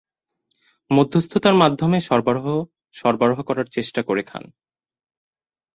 [0.91, 2.47] মধ্যস্থতার মাধ্যমে সরবরাহ
[2.93, 4.43] সরবরাহ করার চেষ্টা করে খান।